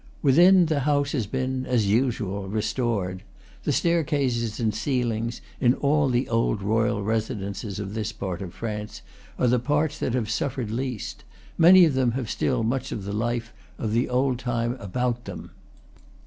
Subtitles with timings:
[0.23, 3.21] Within, the house has been, as usual, restored.
[3.65, 9.03] The staircases and ceilings, in all the old royal residences of this part of France,
[9.37, 11.23] are the parts that have suffered least;
[11.55, 15.51] many of them have still much of the life of the old time about them.